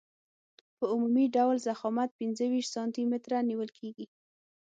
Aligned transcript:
په 0.77 0.83
عمومي 0.93 1.25
ډول 1.35 1.55
ضخامت 1.67 2.09
پنځه 2.19 2.43
ویشت 2.51 2.71
سانتي 2.75 3.03
متره 3.11 3.37
نیول 3.49 3.69
کیږي 3.77 4.05